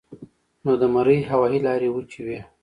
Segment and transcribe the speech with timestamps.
[0.63, 2.39] نو د مرۍ هوائي لارې وچې وي